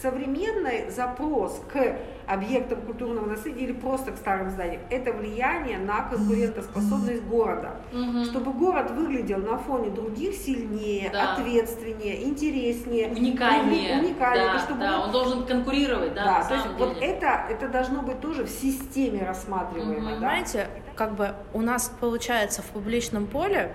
[0.00, 1.96] Современный запрос к
[2.28, 7.80] объектам культурного наследия или просто к старым зданиям– это влияние на конкурентоспособность города.
[7.92, 8.24] Угу.
[8.26, 11.32] Чтобы город выглядел на фоне других сильнее, да.
[11.32, 13.98] ответственнее, интереснее, уникальнее.
[13.98, 15.06] уникальнее да, чтобы да, он...
[15.06, 16.24] он должен конкурировать, да.
[16.24, 16.86] да то есть деле.
[16.86, 19.98] вот это, это должно быть тоже в системе рассматриваемо.
[19.98, 20.10] Угу.
[20.10, 20.18] Да?
[20.18, 23.72] Знаете, как бы у нас получается в публичном поле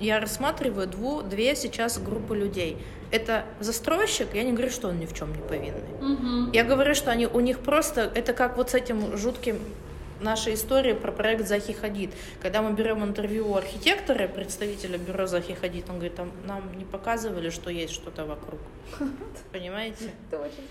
[0.00, 2.78] я рассматриваю дву, две сейчас группы людей.
[3.10, 5.94] Это застройщик, я не говорю, что он ни в чем не повинный.
[6.00, 6.52] Угу.
[6.52, 9.60] Я говорю, что они, у них просто, это как вот с этим жутким
[10.20, 12.10] наша история про проект Захи Хадид.
[12.40, 16.84] Когда мы берем интервью у архитектора, представителя бюро Захи Хадид, он говорит, там, нам не
[16.84, 18.60] показывали, что есть что-то вокруг.
[19.52, 20.10] Понимаете?
[20.28, 20.64] Это очень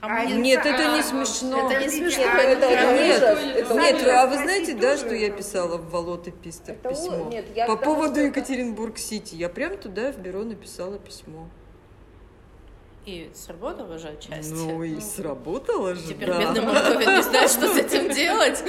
[0.00, 1.70] а нет, это не смешно.
[1.70, 2.22] Это не смешно.
[2.22, 7.28] Это, нет, это, нет, а вы знаете, да, что я писала в Волоте Пистер письмо?
[7.30, 9.34] Нет, я По поводу Екатеринбург-Сити.
[9.34, 11.48] Я прям туда в бюро написала письмо.
[13.04, 14.52] И сработало же отчасти.
[14.52, 16.38] Ну и сработало же, Теперь да.
[16.38, 18.62] бедный Молдовин не знает, что с этим делать.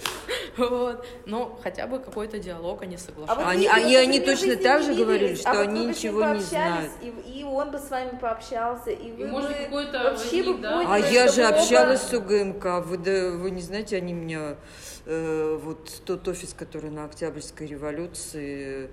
[0.56, 1.06] Вот.
[1.26, 3.46] Ну, хотя бы какой-то диалог, они соглашаются.
[3.46, 6.92] А они, они, они точно так же говорили, что а они ничего не знают.
[7.02, 10.62] И, и он бы с вами пообщался, и вы и, может, какой-то вообще возник, бы
[10.62, 10.84] да?
[10.86, 12.86] А я же общалась с УГМК.
[12.86, 14.56] Вы, да, вы не знаете, они меня...
[15.04, 18.86] Э, вот тот офис, который на Октябрьской революции...
[18.86, 18.88] Э,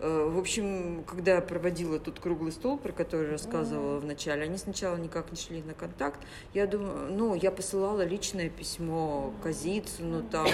[0.00, 4.96] в общем, когда я проводила тут круглый стол, про который рассказывала в начале, они сначала
[4.96, 6.20] никак не шли на контакт.
[6.54, 10.46] Я думаю, ну, я посылала личное письмо Казицыну там,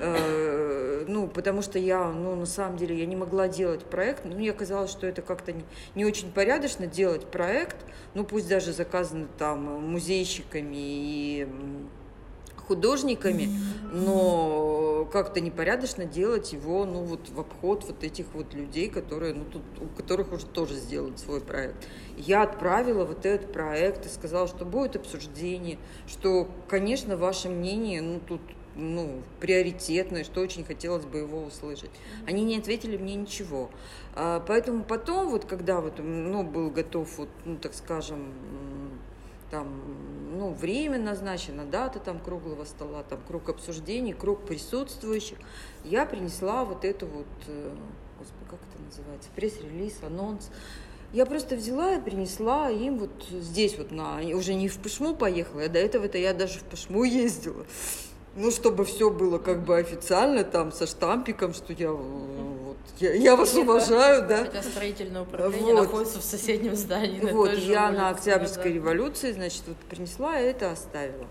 [0.00, 4.24] э, ну, потому что я, ну, на самом деле, я не могла делать проект.
[4.24, 7.76] Ну, мне казалось, что это как-то не, не очень порядочно делать проект,
[8.14, 11.48] ну, пусть даже заказаны там музейщиками и
[12.70, 13.48] художниками,
[13.92, 19.44] но как-то непорядочно делать его, ну, вот в обход вот этих вот людей, которые, ну,
[19.44, 21.74] тут, у которых уже тоже сделан свой проект.
[22.16, 28.20] Я отправила вот этот проект и сказала, что будет обсуждение, что, конечно, ваше мнение, ну,
[28.20, 28.40] тут
[28.76, 31.90] ну, приоритетное, что очень хотелось бы его услышать.
[32.28, 33.68] Они не ответили мне ничего.
[34.14, 38.32] А, поэтому потом, вот когда вот, ну, был готов, вот, ну, так скажем,
[39.50, 39.68] там,
[40.30, 45.38] ну, время назначено, дата там круглого стола, там круг обсуждений, круг присутствующих,
[45.84, 47.74] я принесла вот эту вот, э,
[48.18, 50.50] господи, как это называется, пресс-релиз, анонс.
[51.12, 55.64] Я просто взяла и принесла им вот здесь вот на, уже не в Пышму поехала,
[55.64, 57.66] а до этого-то я даже в Пышму ездила.
[58.36, 61.90] Ну, чтобы все было как бы официально, там, со штампиком, что я
[62.98, 64.44] я, я вас уважаю, да.
[64.44, 65.84] Хотя строительное управление вот.
[65.84, 67.20] находится в соседнем здании.
[67.20, 68.70] На вот, я улице, на Октябрьской да.
[68.70, 71.26] революции, значит, вот принесла это оставила.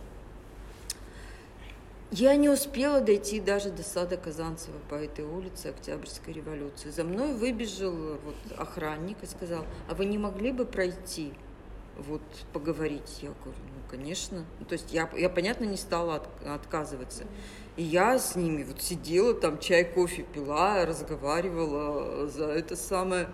[2.11, 6.89] Я не успела дойти даже до сада Казанцева по этой улице Октябрьской революции.
[6.89, 11.33] За мной выбежал вот охранник и сказал, а вы не могли бы пройти,
[12.07, 12.21] вот
[12.53, 13.19] поговорить?
[13.21, 14.45] Я говорю, ну, конечно.
[14.59, 17.25] Ну, то есть я, я, понятно, не стала от, отказываться.
[17.77, 23.29] И я с ними вот сидела, там чай, кофе пила, разговаривала за это самое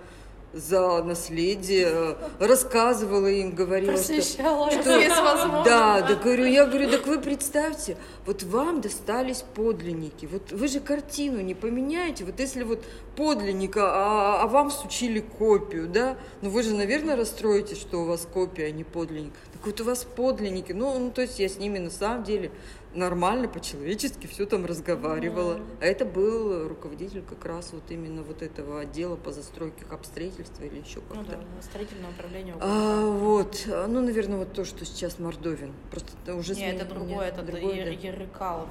[0.55, 7.97] за наследие, рассказывала им, говорила, что, что да, да, говорю, я говорю, так вы представьте,
[8.25, 12.83] вот вам достались подлинники, вот вы же картину не поменяете, вот если вот
[13.17, 18.25] подлинника, а, а вам сучили копию, да, ну вы же, наверное, расстроитесь, что у вас
[18.31, 19.33] копия, а не подлинник.
[19.51, 22.51] Так вот у вас подлинники, ну, ну то есть я с ними на самом деле
[22.95, 25.55] нормально, по-человечески все там разговаривала.
[25.55, 25.77] Mm-hmm.
[25.81, 30.79] А это был руководитель как раз вот именно вот этого отдела по застройке обстроительства или
[30.79, 31.37] еще ну как-то.
[31.37, 32.55] Ну да, строительное управление.
[32.59, 35.73] А, вот, ну, наверное, вот то, что сейчас Мордовин.
[35.91, 37.89] Просто уже Нет, это другое, это другой, да?
[37.89, 38.69] Ерыкалов.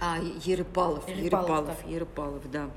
[0.00, 2.70] А, Ерыпалов, Ерыпалов, Ерыпалов да.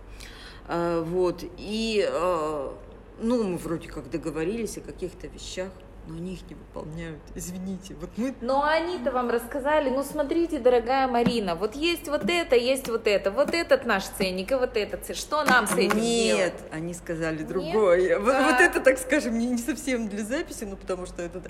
[0.67, 2.78] А, вот, и, а,
[3.19, 5.71] ну, мы вроде как договорились о каких-то вещах
[6.08, 7.20] но они их не выполняют.
[7.36, 8.34] Извините, вот мы...
[8.41, 13.30] Но они-то вам рассказали, ну смотрите, дорогая Марина, вот есть вот это, есть вот это,
[13.32, 15.20] вот этот наш ценник и вот этот ценник.
[15.20, 16.54] Что нам с этим Нет, делать?
[16.72, 18.02] они сказали другое.
[18.02, 18.20] Нет?
[18.20, 21.41] Вот, вот это, так скажем, не, не совсем для записи, ну потому что это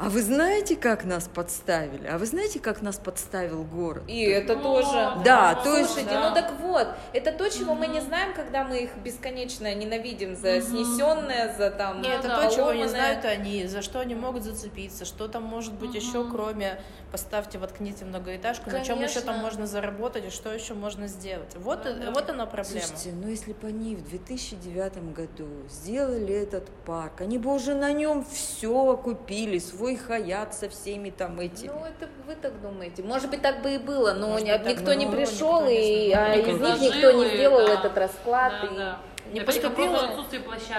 [0.00, 2.06] а вы знаете, как нас подставили?
[2.06, 4.02] А вы знаете, как нас подставил город?
[4.08, 5.12] И это тоже.
[5.22, 5.90] Да, то есть...
[5.90, 10.34] Слушайте, ну так вот, это то, чего мы не знаем, когда мы их бесконечно ненавидим
[10.36, 12.00] за снесенное, за там...
[12.00, 15.74] Нет, это то, чего не знают они, за что они могут зацепиться, что там может
[15.74, 16.80] быть еще, кроме
[17.12, 21.54] поставьте, воткните многоэтажку, на чем еще там можно заработать и что еще можно сделать.
[21.56, 22.86] Вот, вот она проблема.
[22.86, 27.92] Слушайте, ну если бы они в 2009 году сделали этот парк, они бы уже на
[27.92, 31.66] нем все купили, свой свой хаят со всеми там эти.
[31.66, 33.02] Ну, это вы так думаете.
[33.02, 36.80] Может быть, так бы и было, но Может, никто не пришел, и а из них
[36.80, 37.74] никто не сделал да.
[37.74, 38.52] этот расклад.
[38.62, 38.76] Да, и...
[38.76, 38.98] да.
[39.32, 40.10] Не поступило,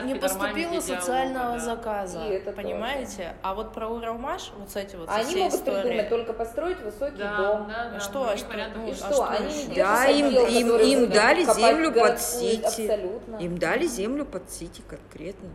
[0.04, 1.60] не поступило социального да.
[1.60, 3.16] заказа, это понимаете?
[3.16, 3.36] Тоже.
[3.44, 5.82] А вот про Уралмаш, вот с эти вот Они могут истории...
[5.82, 7.68] придумать только построить высокий да, дом.
[7.70, 11.10] Да, да, что, а что, ну, и а что, они не Да, им, им, им
[11.10, 12.66] дали землю под сити.
[12.66, 13.36] Абсолютно.
[13.38, 15.48] Им дали землю под сити конкретно.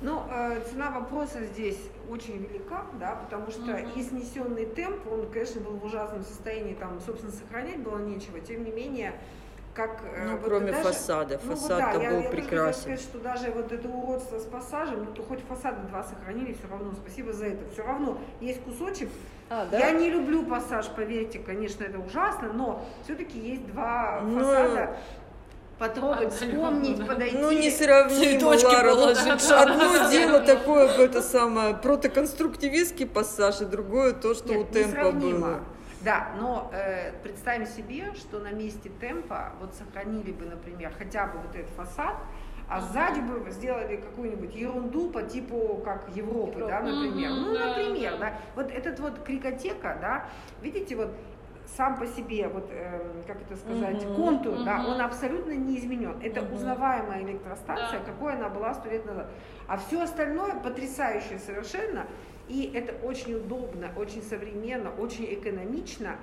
[0.00, 3.98] Ну, э, цена вопроса здесь очень велика, да, потому что uh-huh.
[3.98, 8.64] и снесенный темп, он, конечно, был в ужасном состоянии, там, собственно, сохранять было нечего, тем
[8.64, 9.14] не менее,
[9.74, 10.00] как...
[10.04, 12.90] Э, ну, вот кроме даже, фасада, ну, фасад вот, да, был я, прекрасен.
[12.90, 16.52] Я сказать, что даже вот это уродство с пассажем, ну, то хоть фасады два сохранили,
[16.52, 19.08] все равно, спасибо за это, все равно есть кусочек.
[19.50, 19.78] А, да?
[19.78, 24.96] Я не люблю пассаж, поверьте, конечно, это ужасно, но все-таки есть два ну, фасада,
[25.78, 27.36] потрогать, вспомнить, подойти.
[27.38, 28.92] Ну, не сравнимо, Лара.
[29.62, 35.60] Одно дело такое, это самое, протоконструктивистский пассаж, и другое то, что Нет, у темпа было.
[36.00, 41.38] Да, но э, представим себе, что на месте темпа вот сохранили бы, например, хотя бы
[41.38, 42.14] вот этот фасад,
[42.68, 46.68] а сзади бы сделали какую-нибудь ерунду по типу как Европы, Европа.
[46.68, 47.30] да, например.
[47.30, 48.34] Mm-hmm, ну, например, да.
[48.54, 50.28] Вот этот вот крикотека, да,
[50.60, 51.10] видите, вот
[51.76, 54.64] сам по себе, вот, э, как это сказать, угу, контур, угу.
[54.64, 56.16] да, он абсолютно не изменен.
[56.22, 56.54] Это угу.
[56.54, 58.04] узнаваемая электростанция, да.
[58.04, 59.30] какой она была сто лет назад.
[59.66, 62.06] А все остальное потрясающе совершенно,
[62.48, 66.16] и это очень удобно, очень современно, очень экономично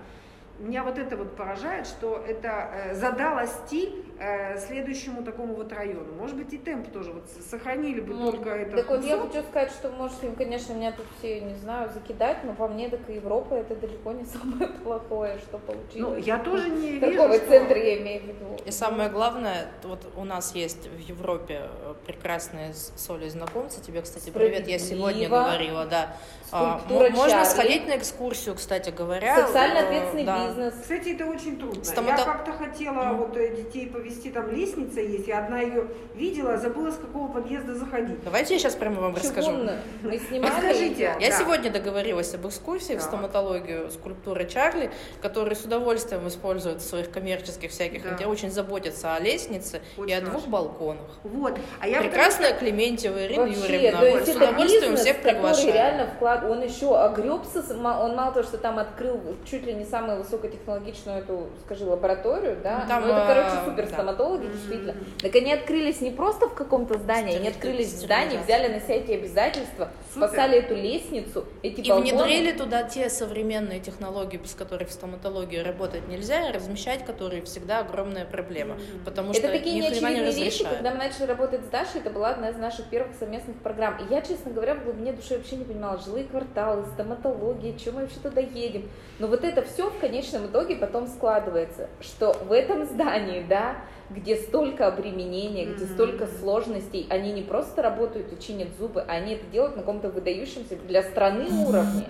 [0.60, 4.05] меня вот это вот поражает, что это э, задало стиль
[4.68, 6.14] следующему такому вот району.
[6.18, 8.78] Может быть, и темп тоже вот сохранили бы ну, только это.
[8.78, 12.38] Так вот я хочу сказать, что, может, им, конечно, меня тут все, не знаю, закидать,
[12.44, 15.96] но по мне, так и Европа это далеко не самое плохое, что получилось.
[15.96, 17.48] Ну, я тоже не вижу, Торговый что...
[17.48, 18.58] центр я имею в виду.
[18.66, 23.82] И самое главное, вот у нас есть в Европе э, прекрасные соли знакомцы.
[23.82, 26.16] Тебе, кстати, привет, я сегодня говорила, да.
[26.52, 27.46] А, можно Чарли.
[27.46, 29.46] сходить на экскурсию, кстати говоря.
[29.48, 30.48] Социально ответственный да.
[30.48, 30.74] бизнес.
[30.82, 31.84] Кстати, это очень трудно.
[31.84, 32.22] Стомато...
[32.22, 33.18] Я как-то хотела mm.
[33.18, 34.05] вот э, детей повезти,
[34.36, 38.24] там лестница есть, я одна ее видела, забыла, с какого подъезда заходить.
[38.24, 39.52] Давайте я сейчас прямо вам расскажу.
[40.04, 40.52] Мы снимали.
[40.52, 41.16] Расскажите.
[41.20, 41.38] Я да.
[41.38, 43.00] сегодня договорилась об экскурсии да.
[43.00, 44.92] в стоматологию скульптуры Чарли,
[45.22, 48.12] который с удовольствием использует в своих коммерческих всяких, да.
[48.12, 51.20] где очень заботится о лестнице очень и о двух балконах.
[51.24, 51.58] Вот.
[51.80, 52.60] А я Прекрасная вдруг...
[52.60, 54.00] Клементьева Ирина Вообще, Юрьевна.
[54.00, 55.74] То есть с удовольствием бизнес, всех приглашаю.
[55.74, 60.20] реально вклад, он еще огребся, он мало того, что там открыл чуть ли не самую
[60.20, 64.96] высокотехнологичную эту, скажи, лабораторию, да, ну, там, ну, это, короче, а, супер стоматологи, действительно.
[65.20, 68.96] Так они открылись не просто в каком-то здании, они открылись в здании, взяли на себя
[68.96, 74.92] эти обязательства, спасали эту лестницу, эти И внедрили туда те современные технологии, без которых в
[74.94, 80.44] стоматологии работать нельзя, и размещать которые всегда огромная проблема, потому это что такие неочевидные не
[80.44, 83.98] вещи, когда мы начали работать с Дашей, это была одна из наших первых совместных программ.
[84.00, 88.02] И я, честно говоря, в глубине души вообще не понимала, жилые кварталы, стоматология, чем мы
[88.02, 88.90] вообще туда едем.
[89.20, 93.78] Но вот это все в конечном итоге потом складывается, что в этом здании, да,
[94.10, 99.46] где столько обременения, где столько сложностей, они не просто работают и чинят зубы, они это
[99.48, 102.08] делают на каком-то выдающемся для страны уровне.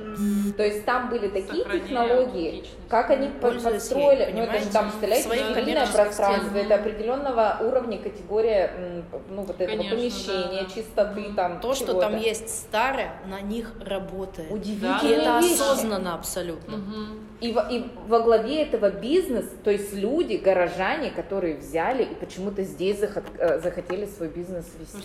[0.58, 5.88] То есть там были такие технологии, как они построили, ну это же там, представляете, цивильное
[5.88, 10.74] пространство, это определенного уровня категория, ну вот этого Конечно, помещения, да.
[10.74, 11.60] чистоты там.
[11.60, 14.52] То, что там есть старое, на них работает.
[14.52, 15.00] Удивительно.
[15.04, 16.76] И это осознанно абсолютно.
[16.76, 17.35] Угу.
[17.42, 22.64] И, во, и во главе этого бизнес, то есть люди, горожане, которые взяли и почему-то
[22.64, 24.98] здесь захот, э, захотели свой бизнес вести.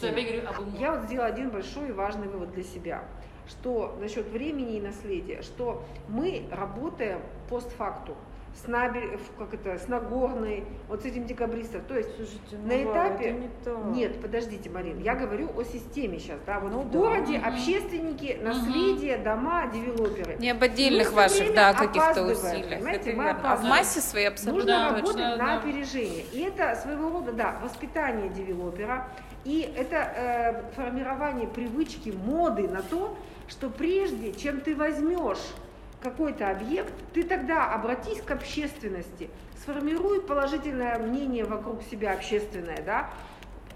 [0.78, 3.02] Я вот сделала один большой и важный вывод для себя.
[3.48, 8.14] что насчет времени и наследия, что мы работаем постфактум
[8.54, 9.18] с, Набер...
[9.38, 11.82] как это, с Нагорной, вот с этим декабристом.
[11.82, 13.24] То есть Слушайте, ну, на этапе...
[13.24, 13.84] это не так.
[13.94, 16.38] Нет, подождите, Марин, я говорю о системе сейчас.
[16.46, 16.60] Да?
[16.60, 16.98] Вот Ну в да.
[16.98, 20.36] городе общественники, наследие, дома, девелоперы.
[20.38, 22.86] Не об отдельных ваших, да, каких-то усилиях.
[22.86, 23.30] Это мы.
[23.30, 25.58] А в массе своей абсолютно Нужно Да, работать точно, на да.
[25.58, 26.24] опережение.
[26.32, 29.08] И это своего рода, да, воспитание девелопера.
[29.44, 33.16] И это э, формирование привычки, моды на то,
[33.48, 35.38] что прежде, чем ты возьмешь
[36.00, 39.30] какой-то объект, ты тогда обратись к общественности,
[39.62, 43.10] сформируй положительное мнение вокруг себя общественное, да,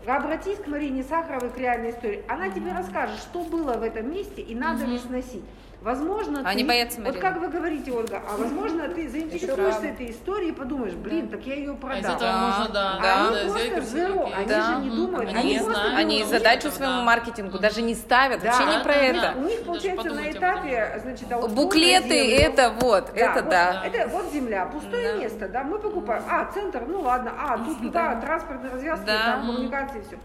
[0.07, 2.25] обратись к Марине Сахаровой к реальной истории.
[2.29, 5.45] Она тебе расскажет, что было в этом месте и надо ли сносить.
[5.85, 7.20] Возможно, Они ты, боятся вот Марины.
[7.20, 11.57] как вы говорите, Ольга, а возможно, ты заинтересуешься этой историей и подумаешь, блин, так я
[11.57, 12.16] ее А из продам.
[12.16, 14.64] этого можно, да, А да, они да, просто зеро, они кейс.
[14.64, 15.99] же не думают, Они они, не просто знают.
[15.99, 16.70] Они задачу да.
[16.70, 18.47] своему маркетингу даже не ставят, Да.
[18.47, 19.20] вообще не про Да, это.
[19.20, 19.35] да.
[19.37, 23.82] У них, получается, на этапе, значит, аукцион на Буклеты, это вот, это вот, да.
[23.85, 25.18] Это вот земля, пустое Да.
[25.18, 26.22] место, да, мы покупаем.
[26.30, 29.32] А, центр, ну ладно, а, тут туда, транспортные развязки, Да.
[29.35, 30.16] там коммуникации, все.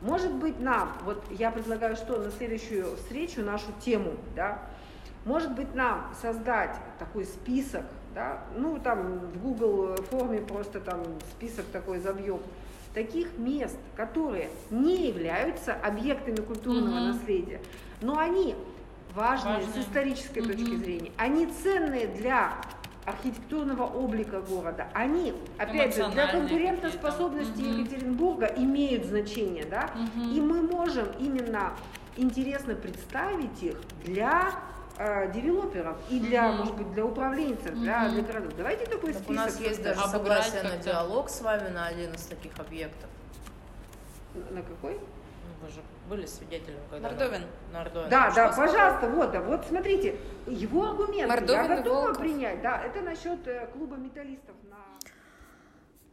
[0.00, 4.58] Может быть, нам, вот я предлагаю, что на следующую встречу нашу тему, да,
[5.24, 7.82] может быть, нам создать такой список,
[8.14, 11.02] да, ну, там, в Google форме просто там
[11.36, 12.40] список такой забьем,
[12.94, 17.06] таких мест, которые не являются объектами культурного Мгм.
[17.08, 17.60] наследия,
[18.00, 18.54] но они
[19.14, 19.82] важные, с Важные.
[19.84, 20.50] исторической Мгм.
[20.52, 22.52] точки зрения, они ценные для
[23.04, 27.60] архитектурного облика города, они, опять же, для конкурентоспособности.
[27.60, 27.80] Мгм.
[27.80, 30.32] Екатеринбурга имеют значение, да, Мгм.
[30.32, 31.72] и мы можем именно
[32.16, 34.52] интересно представить их для
[34.98, 36.56] э, девелоперов и для, Мгм.
[36.58, 38.14] может быть, для управленцев, для, Мгм.
[38.14, 38.52] для городов.
[38.56, 39.30] Давайте такой Так список.
[39.30, 43.10] у нас есть даже согласие на диалог с вами на один из таких объектов.
[44.50, 44.94] На какой?
[44.94, 47.08] Ну, Вы же были свидетелем, когда...
[47.08, 47.42] Мордовин.
[47.72, 48.08] Мордовин.
[48.10, 48.66] Да, Что да, сказал?
[48.72, 50.16] пожалуйста, вот, да, вот смотрите,
[50.46, 52.18] его аргументы Мордовин я готова Волков.
[52.18, 54.54] принять, да, это насчет э, клуба металлистов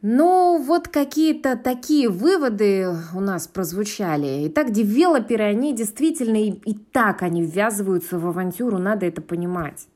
[0.01, 0.17] на...
[0.17, 4.47] Ну, вот какие-то такие выводы у нас прозвучали.
[4.47, 9.87] Итак, девелоперы, они действительно и, и так они ввязываются в авантюру, надо это понимать.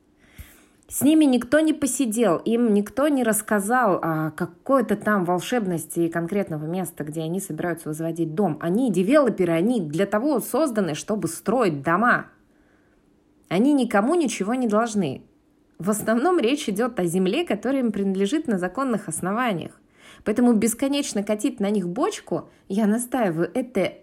[0.88, 7.02] С ними никто не посидел, им никто не рассказал о какой-то там волшебности конкретного места,
[7.02, 8.56] где они собираются возводить дом.
[8.60, 12.26] Они, девелоперы, они для того созданы, чтобы строить дома.
[13.48, 15.22] Они никому ничего не должны.
[15.80, 19.80] В основном речь идет о земле, которая им принадлежит на законных основаниях.
[20.24, 23.94] Поэтому бесконечно катить на них бочку, я настаиваю, это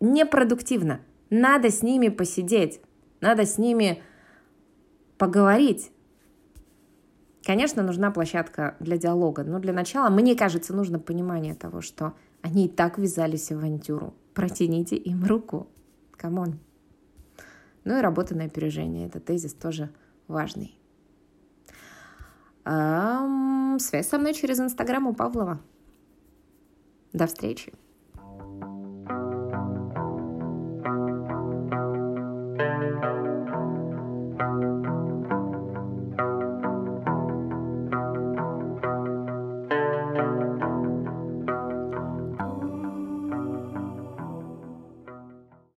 [0.00, 1.00] непродуктивно.
[1.30, 2.80] Надо с ними посидеть,
[3.20, 4.02] надо с ними
[5.18, 5.90] поговорить.
[7.44, 12.66] Конечно, нужна площадка для диалога, но для начала, мне кажется, нужно понимание того, что они
[12.66, 14.14] и так ввязались в авантюру.
[14.34, 15.68] Протяните им руку.
[16.16, 16.58] Come on.
[17.84, 19.06] Ну и работа на опережение.
[19.06, 19.90] Это тезис тоже
[20.28, 20.75] важный.
[22.66, 25.60] Связь со мной через Инстаграм у Павлова.
[27.12, 27.72] До встречи.